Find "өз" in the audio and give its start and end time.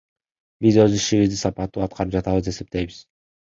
0.83-0.95